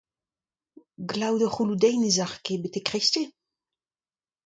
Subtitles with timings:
[1.11, 3.29] Glav da c'houloù-deiz ne zalc'h ket betek kreisteiz.